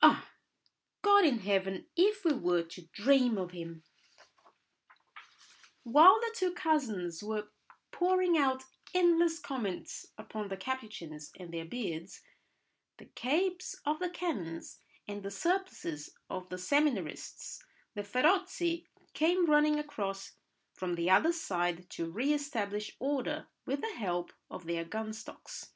"Ah, 0.00 0.30
God 1.02 1.26
in 1.26 1.40
heaven! 1.40 1.88
If 1.94 2.24
we 2.24 2.32
were 2.32 2.62
to 2.62 2.86
dream 2.86 3.36
of 3.36 3.50
him—" 3.50 3.82
While 5.82 6.18
the 6.20 6.32
two 6.34 6.54
cousins 6.54 7.22
were 7.22 7.50
pouring 7.90 8.38
out 8.38 8.62
endless 8.94 9.38
comments 9.38 10.06
upon 10.16 10.48
the 10.48 10.56
Capuchins 10.56 11.32
and 11.38 11.52
their 11.52 11.66
beards, 11.66 12.22
the 12.96 13.04
capes 13.04 13.78
of 13.84 13.98
the 13.98 14.08
canons 14.08 14.78
and 15.06 15.22
the 15.22 15.30
surplices 15.30 16.14
of 16.30 16.48
the 16.48 16.56
seminarists, 16.56 17.62
the 17.94 18.02
'feroci' 18.04 18.88
came 19.12 19.44
running 19.50 19.78
across 19.78 20.32
from 20.72 20.94
the 20.94 21.10
other 21.10 21.34
side 21.34 21.90
to 21.90 22.10
re 22.10 22.32
establish 22.32 22.96
order 22.98 23.48
with 23.66 23.82
the 23.82 23.92
help 23.96 24.32
of 24.50 24.64
their 24.64 24.86
gun 24.86 25.12
stocks. 25.12 25.72